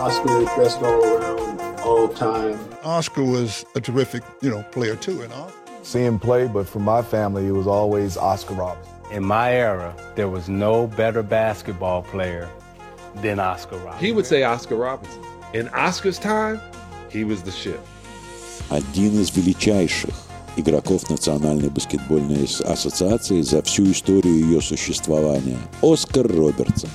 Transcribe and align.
Oscar 0.00 0.40
is 0.42 0.48
best 0.56 0.82
all 0.82 1.04
around, 1.04 1.80
all 1.80 2.08
time. 2.08 2.58
Oscar 2.84 3.24
was 3.24 3.64
a 3.74 3.80
terrific, 3.80 4.22
you 4.40 4.50
know, 4.50 4.62
player 4.70 4.96
too, 4.96 5.22
and 5.22 5.32
all. 5.32 5.50
See 5.82 6.04
him 6.04 6.18
play, 6.18 6.46
but 6.48 6.66
for 6.66 6.80
my 6.80 7.02
family, 7.02 7.46
it 7.46 7.52
was 7.52 7.66
always 7.66 8.16
Oscar 8.16 8.54
Robertson. 8.54 8.92
In 9.12 9.24
my 9.24 9.52
era, 9.52 9.94
there 10.16 10.28
was 10.28 10.48
no 10.48 10.86
better 10.86 11.22
basketball 11.22 12.02
player 12.02 12.48
than 13.22 13.38
Oscar 13.38 13.76
Robertson. 13.76 14.04
He 14.04 14.12
would 14.12 14.26
say 14.26 14.42
Oscar 14.42 14.76
Robertson. 14.76 15.22
In 15.54 15.68
Oscar's 15.68 16.18
time, 16.18 16.60
he 17.10 17.24
was 17.24 17.42
the 17.42 17.52
shit. 17.52 17.80
Один 18.68 19.20
из 19.20 19.30
величайших 19.36 20.14
игроков 20.56 21.08
Национальной 21.08 21.68
баскетбольной 21.68 22.48
ассоциации 22.64 23.42
за 23.42 23.62
всю 23.62 23.92
историю 23.92 24.34
ее 24.34 24.60
существования – 24.60 25.82
Оскар 25.82 26.26
Робертсон. 26.26 26.90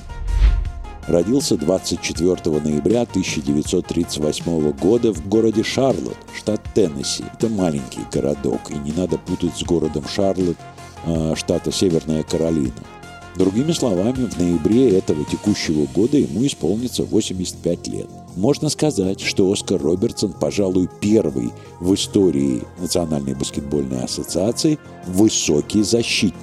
Родился 1.08 1.56
24 1.56 2.60
ноября 2.60 3.02
1938 3.02 4.72
года 4.72 5.12
в 5.12 5.28
городе 5.28 5.62
Шарлотт, 5.62 6.16
штат 6.36 6.60
Теннесси. 6.74 7.24
Это 7.32 7.48
маленький 7.48 8.00
городок, 8.12 8.70
и 8.70 8.74
не 8.74 8.90
надо 8.90 9.16
путать 9.16 9.56
с 9.56 9.62
городом 9.62 10.04
Шарлотт, 10.08 10.56
штата 11.36 11.70
Северная 11.70 12.24
Каролина. 12.24 12.72
Другими 13.36 13.70
словами, 13.70 14.26
в 14.26 14.36
ноябре 14.38 14.98
этого 14.98 15.24
текущего 15.24 15.86
года 15.94 16.16
ему 16.16 16.44
исполнится 16.44 17.04
85 17.04 17.86
лет. 17.86 18.08
Можно 18.34 18.68
сказать, 18.68 19.20
что 19.20 19.52
Оскар 19.52 19.80
Робертсон, 19.80 20.32
пожалуй, 20.32 20.88
первый 21.00 21.52
в 21.78 21.94
истории 21.94 22.62
Национальной 22.80 23.34
баскетбольной 23.34 24.02
ассоциации 24.02 24.78
высокий 25.06 25.82
защитник. 25.82 26.34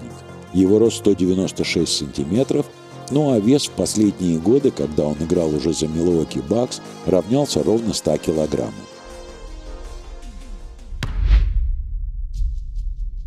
Его 0.54 0.80
рост 0.80 0.98
196 0.98 1.92
сантиметров, 1.92 2.68
ну 3.14 3.32
а 3.32 3.40
вес 3.40 3.68
в 3.68 3.72
последние 3.72 4.40
годы, 4.40 4.72
когда 4.72 5.06
он 5.06 5.16
играл 5.22 5.54
уже 5.54 5.74
за 5.74 5.88
Милуоки 5.88 6.42
Бакс, 6.50 6.82
равнялся 7.06 7.62
ровно 7.64 7.94
100 7.94 8.18
килограммам. 8.18 8.74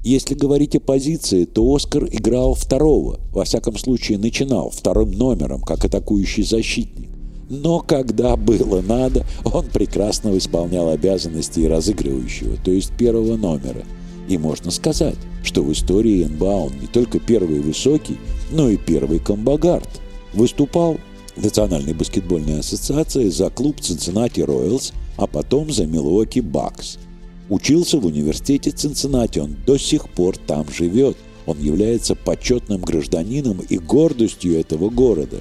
Если 0.03 0.35
говорить 0.35 0.77
о 0.77 0.81
позиции, 0.81 1.45
то 1.47 1.75
Оскар 1.75 2.05
играл 2.05 2.55
второго, 2.55 3.19
во 3.33 3.45
всяком 3.45 3.77
случае 3.77 4.19
начинал 4.19 4.71
вторым 4.71 5.11
номером, 5.11 5.63
как 5.63 5.85
атакующий 5.85 6.45
защитник. 6.45 7.11
Но 7.49 7.81
когда 7.81 8.37
было 8.37 8.83
надо, 8.83 9.25
он 9.45 9.67
прекрасно 9.67 10.37
исполнял 10.37 10.91
обязанности 10.91 11.61
и 11.61 11.67
разыгрывающего, 11.67 12.57
то 12.65 12.71
есть 12.71 12.93
первого 12.97 13.37
номера. 13.37 13.85
И 14.29 14.39
можно 14.39 14.71
сказать, 14.71 15.17
что 15.43 15.63
в 15.63 15.73
истории 15.73 16.25
НБА 16.25 16.67
он 16.67 16.73
не 16.81 16.87
только 16.87 17.21
первый 17.21 17.61
высокий, 17.61 18.19
но 18.51 18.69
и 18.69 18.77
первый 18.77 19.19
комбогард. 19.19 19.89
Выступал 20.33 20.99
в 21.37 21.45
Национальной 21.45 21.95
баскетбольной 21.95 22.61
ассоциации 22.61 23.29
за 23.29 23.51
клуб 23.51 23.77
Cincinnati 23.79 24.45
Royals, 24.45 24.93
а 25.17 25.27
потом 25.27 25.71
за 25.71 25.85
Milwaukee 25.85 26.43
Bucks– 26.43 26.99
Учился 27.49 27.99
в 27.99 28.07
университете 28.07 28.71
Цинциннати, 28.71 29.39
он 29.39 29.57
до 29.67 29.79
сих 29.79 30.09
пор 30.09 30.37
там 30.37 30.67
живет. 30.73 31.17
Он 31.47 31.59
является 31.61 32.17
почетным 32.17 32.81
гражданином 32.81 33.61
и 33.69 33.79
гордостью 33.79 34.59
этого 34.59 34.91
города. 34.91 35.39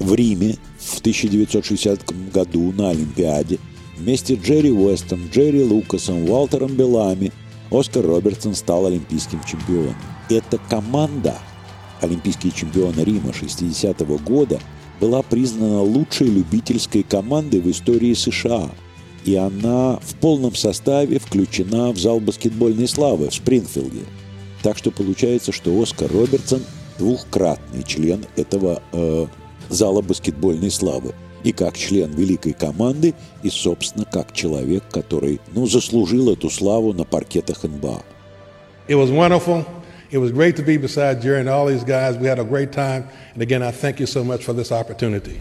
В 0.00 0.12
Риме 0.14 0.56
в 0.78 0.98
1960 0.98 2.32
году 2.32 2.72
на 2.72 2.90
Олимпиаде 2.90 3.58
вместе 3.96 4.34
с 4.34 4.40
Джерри 4.40 4.72
Уэстом, 4.72 5.28
Джерри 5.32 5.62
Лукасом, 5.62 6.28
Уолтером 6.28 6.74
Белами 6.74 7.32
Оскар 7.70 8.04
Робертсон 8.04 8.54
стал 8.54 8.86
олимпийским 8.86 9.42
чемпионом. 9.44 9.94
Эта 10.28 10.58
команда, 10.58 11.38
олимпийские 12.00 12.52
чемпионы 12.52 13.00
Рима 13.00 13.30
60-го 13.30 14.18
года, 14.18 14.60
была 15.00 15.22
признана 15.22 15.82
лучшей 15.82 16.28
любительской 16.28 17.02
командой 17.02 17.60
в 17.60 17.70
истории 17.70 18.14
США– 18.14 18.70
и 19.24 19.34
она 19.34 19.98
в 20.02 20.14
полном 20.16 20.54
составе 20.54 21.18
включена 21.18 21.92
в 21.92 21.98
зал 21.98 22.20
баскетбольной 22.20 22.88
славы 22.88 23.28
в 23.28 23.34
Спрингфилде. 23.34 24.04
Так 24.62 24.78
что 24.78 24.90
получается, 24.90 25.52
что 25.52 25.78
Оскар 25.80 26.10
Робертсон 26.10 26.62
двухкратный 26.98 27.82
член 27.82 28.24
этого 28.36 28.82
э, 28.92 29.26
зала 29.68 30.02
баскетбольной 30.02 30.70
славы. 30.70 31.14
И 31.44 31.52
как 31.52 31.76
член 31.76 32.12
великой 32.12 32.52
команды, 32.52 33.14
и, 33.42 33.50
собственно, 33.50 34.04
как 34.04 34.32
человек, 34.32 34.84
который, 34.90 35.40
ну, 35.54 35.66
заслужил 35.66 36.32
эту 36.32 36.50
славу 36.50 36.92
на 36.92 37.04
паркетах 37.04 37.64
НБА. 37.64 38.02
It 38.88 38.96
was 38.96 39.10
wonderful. 39.10 39.64
It 40.10 40.18
was 40.18 40.32
great 40.32 40.56
to 40.56 40.64
be 40.64 40.76
beside 40.76 41.22
Jerry 41.22 41.40
and 41.40 41.48
all 41.48 41.66
these 41.66 41.84
guys. 41.84 42.18
We 42.18 42.26
had 42.26 42.40
a 42.40 42.44
great 42.44 42.72
time. 42.72 43.04
And 43.34 43.42
again, 43.42 43.62
I 43.62 43.70
thank 43.70 44.00
you 44.00 44.06
so 44.06 44.24
much 44.24 44.44
for 44.44 44.52
this 44.52 44.72
opportunity. 44.72 45.38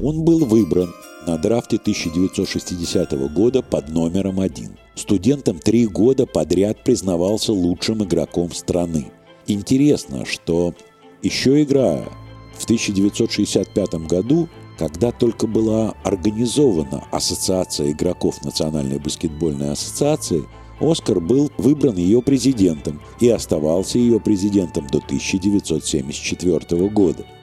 Он 0.00 0.24
был 0.24 0.46
выбран 0.46 0.94
на 1.26 1.36
драфте 1.36 1.76
1960 1.76 3.12
года 3.34 3.62
под 3.62 3.88
номером 3.90 4.40
один. 4.40 4.78
Студентом 4.94 5.58
три 5.58 5.86
года 5.86 6.24
подряд 6.24 6.82
признавался 6.84 7.52
лучшим 7.52 8.02
игроком 8.02 8.52
страны. 8.52 9.12
Интересно, 9.46 10.24
что 10.24 10.74
еще 11.22 11.62
играя 11.62 12.08
в 12.56 12.64
1965 12.64 13.94
году, 14.06 14.48
когда 14.78 15.10
только 15.10 15.46
была 15.46 15.94
организована 16.04 17.04
Ассоциация 17.10 17.90
игроков 17.90 18.42
Национальной 18.44 18.98
баскетбольной 18.98 19.72
ассоциации, 19.72 20.44
Оскар 20.80 21.20
был 21.20 21.50
выбран 21.58 21.96
ее 21.96 22.22
президентом 22.22 23.00
и 23.20 23.28
оставался 23.28 23.98
ее 23.98 24.20
президентом 24.20 24.86
до 24.86 24.98
1974 24.98 26.88
года– 26.88 27.26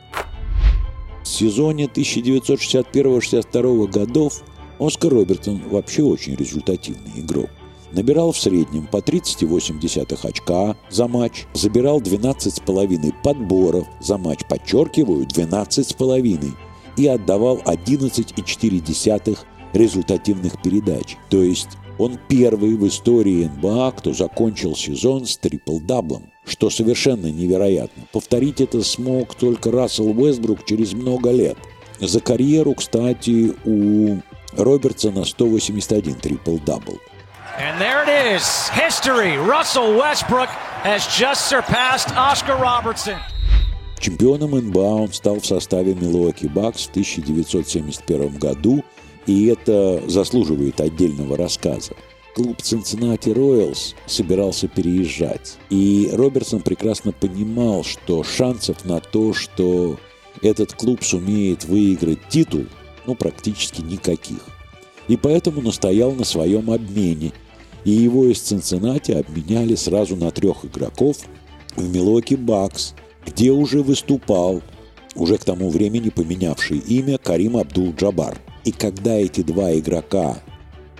в 1.26 1.28
сезоне 1.28 1.86
1961-62 1.86 3.92
годов 3.92 4.44
Оскар 4.80 5.12
Робертсон 5.12 5.64
вообще 5.70 6.04
очень 6.04 6.36
результативный 6.36 7.14
игрок. 7.16 7.50
Набирал 7.92 8.32
в 8.32 8.38
среднем 8.38 8.86
по 8.86 8.98
30,8 8.98 10.30
очка 10.30 10.78
за 10.92 11.08
матч, 11.08 11.48
забирал 11.54 12.00
12,5 12.00 13.12
подборов 13.24 13.88
за 14.00 14.20
матч, 14.20 14.42
подчеркиваю, 14.48 15.26
12,5, 15.26 16.52
и 16.98 17.08
отдавал 17.08 17.58
11,4 17.66 19.38
результативных 19.74 20.62
передач. 20.62 21.18
То 21.30 21.42
есть 21.42 21.70
он 21.98 22.20
первый 22.28 22.76
в 22.76 22.88
истории 22.88 23.46
НБА, 23.46 23.94
кто 23.98 24.14
закончил 24.14 24.76
сезон 24.76 25.26
с 25.26 25.38
трипл-даблом 25.38 26.32
что 26.48 26.70
совершенно 26.70 27.28
невероятно. 27.28 28.04
Повторить 28.12 28.62
это 28.62 28.84
смог 28.84 29.36
только 29.36 29.72
Рассел 29.72 30.10
Уэсбрук 30.10 30.66
через 30.66 30.94
много 30.94 31.32
лет. 31.32 31.58
За 32.00 32.20
карьеру, 32.20 32.74
кстати, 32.74 33.54
у 33.66 34.18
Робертсона 34.54 35.26
181 35.26 36.16
трипл-дабл. 36.16 37.00
And 37.58 37.80
there 37.80 38.04
it 38.04 38.36
is, 38.36 38.68
history. 38.70 39.38
Russell 39.38 39.96
Westbrook 39.96 40.50
has 40.84 41.08
just 41.08 41.48
surpassed 41.48 42.14
Oscar 42.18 42.58
Robertson. 42.58 43.18
Чемпионом 44.06 44.52
НБА 44.52 45.02
он 45.02 45.14
стал 45.14 45.40
в 45.40 45.48
составе 45.48 45.96
Милуоки 45.96 46.46
Бакс 46.46 46.86
в 46.86 46.90
1971 46.92 48.38
году, 48.38 48.84
и 49.26 49.48
это 49.48 50.04
заслуживает 50.08 50.80
отдельного 50.80 51.36
рассказа 51.36 51.94
клуб 52.36 52.58
Cincinnati 52.58 53.34
Royals 53.34 53.96
собирался 54.06 54.68
переезжать. 54.68 55.58
И 55.72 56.10
Робертсон 56.14 56.62
прекрасно 56.62 57.14
понимал, 57.14 57.84
что 57.84 58.24
шансов 58.24 58.86
на 58.86 59.00
то, 59.00 59.34
что 59.34 59.98
этот 60.44 60.74
клуб 60.74 61.04
сумеет 61.04 61.64
выиграть 61.64 62.28
титул, 62.30 62.66
ну, 63.08 63.16
практически 63.16 63.82
никаких. 63.82 64.38
И 65.08 65.18
поэтому 65.18 65.62
настоял 65.62 66.12
на 66.12 66.26
своем 66.26 66.70
обмене. 66.70 67.32
И 67.86 67.90
его 67.90 68.26
из 68.26 68.40
Цинциннати 68.42 69.14
обменяли 69.14 69.74
сразу 69.74 70.16
на 70.16 70.30
трех 70.30 70.64
игроков 70.64 71.18
в 71.76 71.90
Милоки 71.90 72.36
Бакс, 72.36 72.94
где 73.26 73.52
уже 73.52 73.82
выступал, 73.82 74.62
уже 75.16 75.38
к 75.38 75.46
тому 75.46 75.70
времени 75.70 76.10
поменявший 76.10 76.80
имя 76.80 77.18
Карим 77.18 77.58
Абдул-Джабар. 77.58 78.38
И 78.64 78.72
когда 78.72 79.16
эти 79.16 79.42
два 79.42 79.74
игрока 79.78 80.40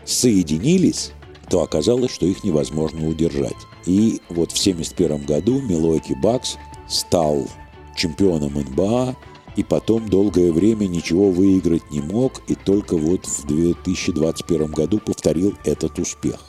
соединились, 0.06 1.12
то 1.50 1.62
оказалось, 1.62 2.12
что 2.12 2.26
их 2.26 2.44
невозможно 2.44 3.08
удержать. 3.08 3.56
И 3.86 4.22
вот 4.30 4.52
в 4.52 4.60
1971 4.60 5.26
году 5.26 5.62
Милоки 5.62 6.14
Бакс 6.22 6.58
стал 6.88 7.48
чемпионом 7.96 8.54
НБА, 8.54 9.16
и 9.56 9.64
потом 9.64 10.10
долгое 10.10 10.52
время 10.52 10.86
ничего 10.86 11.32
выиграть 11.32 11.90
не 11.92 12.02
мог, 12.02 12.42
и 12.48 12.56
только 12.56 12.98
вот 12.98 13.26
в 13.26 13.48
2021 13.48 14.72
году 14.72 15.00
повторил 15.00 15.54
этот 15.64 15.98
успех. 15.98 16.40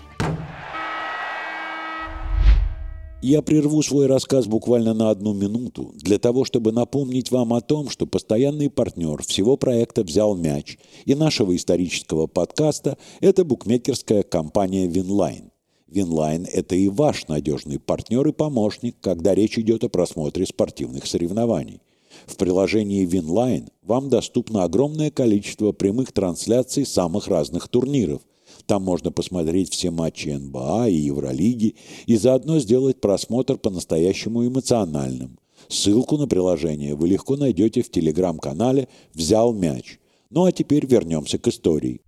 Я 3.22 3.40
прерву 3.40 3.82
свой 3.82 4.06
рассказ 4.06 4.46
буквально 4.46 4.92
на 4.92 5.10
одну 5.10 5.32
минуту, 5.32 5.92
для 5.94 6.18
того, 6.18 6.44
чтобы 6.44 6.70
напомнить 6.70 7.30
вам 7.30 7.54
о 7.54 7.62
том, 7.62 7.88
что 7.88 8.06
постоянный 8.06 8.68
партнер 8.68 9.22
всего 9.22 9.56
проекта 9.56 10.02
«Взял 10.04 10.36
мяч» 10.36 10.78
и 11.06 11.14
нашего 11.14 11.56
исторического 11.56 12.26
подкаста– 12.26 12.98
это 13.20 13.44
букмекерская 13.44 14.22
компания 14.22 14.86
«Winline». 14.86 15.50
Winline– 15.88 16.46
это 16.52 16.74
и 16.76 16.88
ваш 16.88 17.26
надежный 17.28 17.78
партнер 17.78 18.26
и 18.28 18.32
помощник, 18.32 18.96
когда 19.00 19.34
речь 19.34 19.58
идет 19.58 19.82
о 19.84 19.88
просмотре 19.88 20.44
спортивных 20.44 21.06
соревнований. 21.06 21.80
В 22.26 22.36
приложении 22.36 23.06
Winline 23.06 23.68
вам 23.82 24.08
доступно 24.08 24.64
огромное 24.64 25.10
количество 25.10 25.72
прямых 25.72 26.12
трансляций 26.12 26.84
самых 26.84 27.28
разных 27.28 27.68
турниров. 27.68 28.22
Там 28.66 28.82
можно 28.82 29.12
посмотреть 29.12 29.72
все 29.72 29.90
матчи 29.90 30.28
НБА 30.28 30.88
и 30.88 30.96
Евролиги 30.96 31.76
и 32.06 32.16
заодно 32.16 32.58
сделать 32.58 33.00
просмотр 33.00 33.58
по-настоящему 33.58 34.46
эмоциональным. 34.46 35.38
Ссылку 35.68 36.16
на 36.16 36.26
приложение 36.26 36.94
вы 36.94 37.08
легко 37.08 37.36
найдете 37.36 37.82
в 37.82 37.90
телеграм-канале 37.90 38.88
«Взял 39.14 39.52
мяч». 39.52 39.98
Ну 40.30 40.44
а 40.44 40.52
теперь 40.52 40.86
вернемся 40.86 41.38
к 41.38 41.46
истории. 41.46 42.00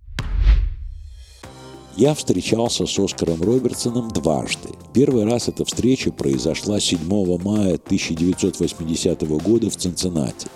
Я 1.95 2.13
встречался 2.13 2.85
с 2.85 2.99
Оскаром 2.99 3.41
Робертсоном 3.41 4.09
дважды. 4.09 4.69
Первый 4.93 5.25
раз 5.25 5.47
эта 5.47 5.65
встреча 5.65 6.11
произошла 6.11 6.79
7 6.79 6.99
мая 7.41 7.75
1980 7.75 9.21
года 9.41 9.69
в 9.69 9.75
Цинциннати. 9.75 10.47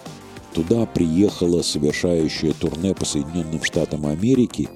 Туда 0.53 0.85
приехала 0.85 1.61
совершающая 1.61 2.53
турне 2.53 2.93
по 2.93 3.05
Соединенным 3.05 3.63
Штатам 3.63 4.05
Америки 4.05 4.69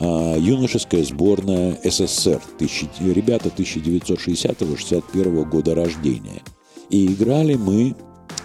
юношеская 0.00 1.04
сборная 1.04 1.78
СССР, 1.84 2.40
тысяч, 2.58 2.88
ребята 3.00 3.50
1960-61 3.54 5.44
года 5.44 5.74
рождения. 5.74 6.42
И 6.88 7.06
играли 7.06 7.54
мы 7.54 7.94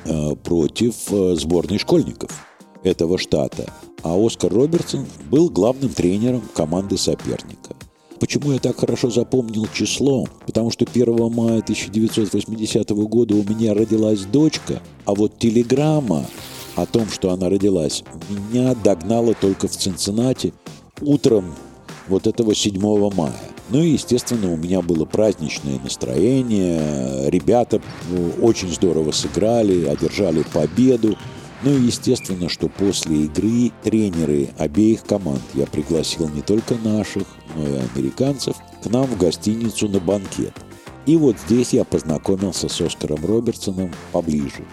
а, 0.05 0.35
против 0.35 0.95
а, 1.11 1.35
сборной 1.35 1.77
школьников 1.79 2.31
этого 2.83 3.17
штата– 3.17 3.71
а 4.05 4.13
Оскар 4.23 4.53
Робертсон 4.53 5.07
был 5.31 5.49
главным 5.49 5.89
тренером 5.89 6.43
команды 6.53 6.95
соперника. 6.95 7.75
Почему 8.19 8.51
я 8.51 8.59
так 8.59 8.79
хорошо 8.79 9.09
запомнил 9.09 9.67
число? 9.73 10.27
Потому 10.45 10.69
что 10.69 10.85
1 10.85 11.33
мая 11.33 11.57
1980 11.61 12.87
года 12.91 13.33
у 13.33 13.43
меня 13.43 13.73
родилась 13.73 14.19
дочка, 14.19 14.83
а 15.05 15.15
вот 15.15 15.39
телеграмма 15.39 16.27
о 16.75 16.85
том, 16.85 17.09
что 17.09 17.31
она 17.31 17.49
родилась, 17.49 18.03
меня 18.29 18.75
догнала 18.75 19.33
только 19.33 19.67
в 19.67 19.71
Цинциннати 19.71 20.53
утром 21.01 21.53
вот 22.07 22.27
этого 22.27 22.53
7 22.53 22.79
мая. 23.13 23.33
Ну 23.69 23.81
и, 23.81 23.89
естественно, 23.89 24.51
у 24.51 24.57
меня 24.57 24.81
было 24.81 25.05
праздничное 25.05 25.79
настроение. 25.79 27.29
Ребята 27.29 27.81
ну, 28.09 28.45
очень 28.45 28.71
здорово 28.71 29.11
сыграли, 29.11 29.85
одержали 29.85 30.43
победу. 30.53 31.17
Ну 31.63 31.71
и 31.71 31.81
естественно, 31.81 32.47
что 32.47 32.67
после 32.67 33.23
игры 33.23 33.71
тренеры 33.83 34.49
обеих 34.59 35.03
команд 35.03 35.41
я 35.55 35.65
пригласил 35.65 36.29
не 36.29 36.41
только 36.41 36.75
наших, 36.75 37.25
но 37.55 37.67
и 37.67 37.79
американцев 37.95 38.55
к 38.83 38.85
нам 38.87 39.05
в 39.05 39.17
гостиницу 39.17 39.89
на 39.89 39.99
банкет. 39.99 40.53
И 41.07 41.17
вот 41.17 41.37
здесь 41.47 41.73
я 41.73 41.83
познакомился 41.83 42.67
с 42.69 42.81
Оскаром 42.81 43.25
Робертсоном 43.25 43.91
поближе. 44.11 44.63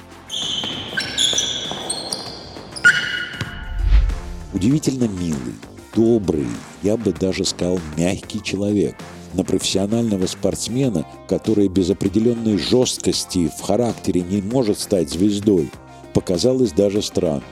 Удивительно 4.52 5.08
милый, 5.08 5.54
добрый, 5.94 6.46
я 6.82 6.96
бы 6.96 7.12
даже 7.12 7.44
сказал 7.44 7.78
мягкий 7.96 8.42
человек. 8.42 8.96
На 9.34 9.44
профессионального 9.44 10.26
спортсмена, 10.26 11.06
который 11.26 11.68
без 11.68 11.88
определенной 11.88 12.58
жесткости 12.58 13.50
в 13.58 13.62
характере 13.62 14.20
не 14.20 14.42
может 14.42 14.78
стать 14.78 15.10
звездой– 15.10 15.70
показалось 16.12 16.72
даже 16.72 17.02
странно. 17.02 17.42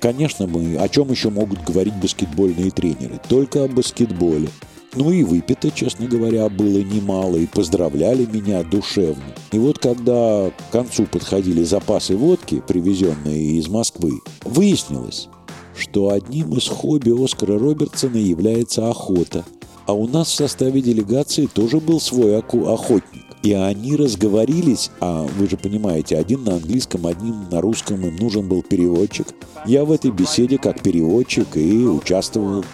Конечно, 0.00 0.46
мы 0.46 0.76
о 0.76 0.88
чем 0.88 1.10
еще 1.10 1.30
могут 1.30 1.62
говорить 1.62 1.94
баскетбольные 1.94 2.70
тренеры? 2.70 3.20
Только 3.28 3.64
о 3.64 3.68
баскетболе. 3.68 4.48
Ну 4.94 5.10
и 5.10 5.22
выпито, 5.22 5.70
честно 5.70 6.06
говоря, 6.06 6.48
было 6.50 6.78
немало, 6.78 7.36
и 7.36 7.46
поздравляли 7.46 8.26
меня 8.26 8.62
душевно. 8.62 9.22
И 9.50 9.58
вот 9.58 9.78
когда 9.78 10.50
к 10.50 10.72
концу 10.72 11.06
подходили 11.06 11.62
запасы 11.62 12.14
водки, 12.14 12.62
привезенные 12.66 13.58
из 13.58 13.68
Москвы, 13.68 14.20
выяснилось, 14.44 15.28
что 15.76 16.10
одним 16.10 16.54
из 16.56 16.68
хобби 16.68 17.10
Оскара 17.24 17.58
Робертсона 17.58 18.16
является 18.16 18.88
охота. 18.88 19.44
А 19.86 19.94
у 19.94 20.06
нас 20.06 20.28
в 20.28 20.34
составе 20.34 20.80
делегации 20.80 21.46
тоже 21.46 21.80
был 21.80 22.00
свой 22.00 22.38
охотник. 22.38 23.22
И 23.42 23.52
они 23.52 23.96
разговорились, 23.96 24.90
а 25.00 25.26
вы 25.36 25.48
же 25.48 25.56
понимаете, 25.56 26.16
один 26.16 26.44
на 26.44 26.54
английском, 26.54 27.06
один 27.06 27.48
на 27.50 27.60
русском, 27.60 28.06
им 28.06 28.14
нужен 28.16 28.48
был 28.48 28.62
переводчик. 28.62 29.26
Я 29.66 29.84
в 29.84 29.90
этой 29.90 30.12
беседе 30.12 30.58
как 30.58 30.80
переводчик 30.80 31.56
и 31.56 31.84
участвовал. 31.84 32.64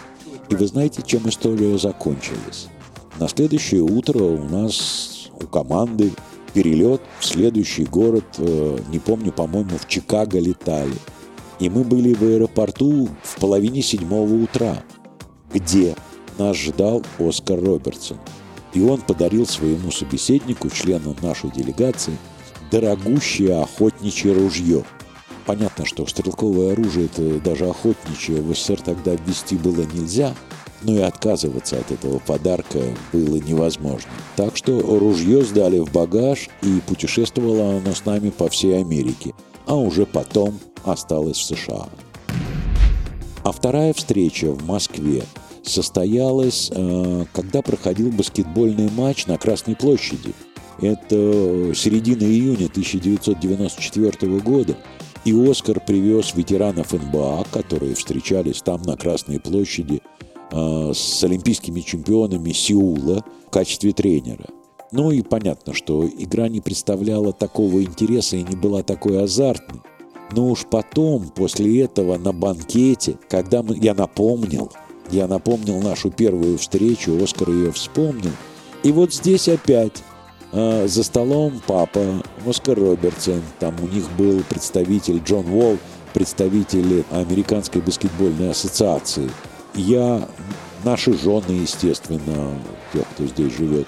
И 0.49 0.55
вы 0.55 0.67
знаете, 0.67 1.01
чем 1.03 1.27
история 1.27 1.77
закончилась? 1.79 2.67
На 3.19 3.27
следующее 3.27 3.81
утро 3.81 4.23
у 4.23 4.43
нас, 4.43 5.29
у 5.41 5.47
команды, 5.47 6.11
перелет 6.53 7.01
в 7.19 7.25
следующий 7.25 7.85
город, 7.85 8.25
э, 8.37 8.77
не 8.91 8.99
помню, 8.99 9.31
по-моему, 9.31 9.77
в 9.77 9.87
Чикаго 9.87 10.39
летали. 10.39 10.93
И 11.59 11.69
мы 11.69 11.83
были 11.83 12.13
в 12.13 12.23
аэропорту 12.23 13.09
в 13.23 13.39
половине 13.39 13.81
седьмого 13.81 14.33
утра, 14.33 14.83
где 15.53 15.95
нас 16.37 16.57
ждал 16.57 17.03
Оскар 17.19 17.59
Робертсон– 17.61 18.17
и 18.73 18.81
он 18.81 19.01
подарил 19.01 19.45
своему 19.45 19.91
собеседнику, 19.91 20.69
члену 20.69 21.15
нашей 21.21 21.51
делегации, 21.51 22.17
дорогущее 22.71 23.61
охотничье 23.61 24.33
ружье. 24.33 24.83
Понятно, 25.45 25.85
что 25.85 26.05
стрелковое 26.05 26.73
оружие, 26.73 27.07
это 27.07 27.39
даже 27.39 27.67
охотничье, 27.67 28.41
в 28.41 28.53
СССР 28.53 28.81
тогда 28.81 29.15
ввести 29.15 29.55
было 29.55 29.81
нельзя, 29.81 30.35
но 30.83 30.93
и 30.93 31.01
отказываться 31.01 31.77
от 31.77 31.91
этого 31.91 32.19
подарка 32.19 32.79
было 33.11 33.37
невозможно. 33.37 34.09
Так 34.35 34.55
что 34.55 34.79
ружье 34.79 35.43
сдали 35.43 35.79
в 35.79 35.91
багаж, 35.91 36.49
и 36.61 36.79
путешествовало 36.87 37.77
оно 37.77 37.93
с 37.95 38.05
нами 38.05 38.29
по 38.29 38.47
всей 38.49 38.79
Америке, 38.79 39.33
а 39.65 39.75
уже 39.75 40.05
потом 40.05 40.59
осталось 40.83 41.37
в 41.37 41.43
США. 41.43 41.87
А 43.43 43.51
вторая 43.51 43.93
встреча 43.93 44.51
в 44.51 44.65
Москве 44.65 45.23
состоялась, 45.63 46.71
э, 46.73 47.25
когда 47.33 47.61
проходил 47.61 48.11
баскетбольный 48.11 48.89
матч 48.91 49.27
на 49.27 49.37
Красной 49.37 49.75
площади. 49.75 50.33
Это 50.81 51.73
середина 51.75 52.23
июня 52.23 52.67
1994 52.67 54.39
года. 54.39 54.77
И 55.25 55.33
Оскар 55.33 55.81
привез 55.81 56.33
ветеранов 56.33 56.93
НБА, 56.93 57.45
которые 57.51 57.93
встречались 57.95 58.61
там 58.61 58.81
на 58.83 58.95
Красной 58.95 59.39
площади 59.39 60.01
э, 60.51 60.91
с 60.93 61.23
олимпийскими 61.23 61.81
чемпионами 61.81 62.51
Сеула 62.51 63.23
в 63.47 63.49
качестве 63.49 63.91
тренера. 63.91 64.45
Ну 64.91 65.11
и 65.11 65.21
понятно, 65.21 65.73
что 65.73 66.07
игра 66.07 66.47
не 66.47 66.61
представляла 66.61 67.31
такого 67.31 67.83
интереса 67.83 68.37
и 68.37 68.43
не 68.43 68.55
была 68.55 68.81
такой 68.81 69.21
азартной. 69.21 69.81
Но 70.31 70.49
уж 70.49 70.65
потом, 70.65 71.29
после 71.29 71.83
этого, 71.83 72.17
на 72.17 72.33
банкете, 72.33 73.17
когда 73.29 73.63
мы, 73.63 73.75
я 73.77 73.93
напомнил, 73.93 74.71
я 75.11 75.27
напомнил 75.27 75.81
нашу 75.81 76.11
первую 76.11 76.57
встречу, 76.57 77.21
Оскар 77.21 77.49
ее 77.49 77.71
вспомнил. 77.71 78.31
И 78.83 78.91
вот 78.91 79.13
здесь 79.13 79.49
опять 79.49 80.03
э, 80.51 80.87
за 80.87 81.03
столом 81.03 81.61
папа, 81.65 82.23
Оскар 82.45 82.79
Робертсон, 82.79 83.41
там 83.59 83.75
у 83.81 83.87
них 83.87 84.05
был 84.17 84.43
представитель 84.47 85.19
Джон 85.25 85.47
Уолл, 85.51 85.77
представитель 86.13 87.03
Американской 87.11 87.81
баскетбольной 87.81 88.51
ассоциации. 88.51 89.29
Я, 89.73 90.27
наши 90.83 91.17
жены, 91.17 91.51
естественно, 91.51 92.53
тех, 92.93 93.07
кто 93.13 93.25
здесь 93.25 93.55
живет, 93.55 93.87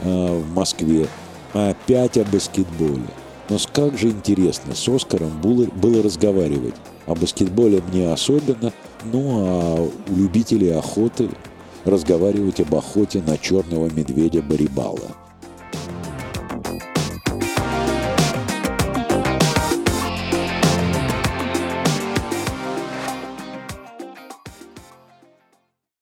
э, 0.00 0.38
в 0.38 0.54
Москве, 0.54 1.06
опять 1.52 2.16
о 2.16 2.24
баскетболе. 2.24 3.08
Но 3.52 3.58
как 3.70 3.98
же 3.98 4.08
интересно, 4.08 4.74
с 4.74 4.88
Оскаром 4.88 5.38
было, 5.42 6.02
разговаривать. 6.02 6.74
О 7.04 7.14
баскетболе 7.14 7.82
мне 7.92 8.10
особенно– 8.10 8.72
ну 9.04 9.44
а 9.46 9.90
у 10.08 10.16
любителей 10.16 10.70
охоты 10.70 11.28
разговаривать 11.84 12.60
об 12.60 12.74
охоте 12.74 13.20
на 13.20 13.36
черного 13.36 13.90
медведя 13.90 14.40
Барибала– 14.40 15.16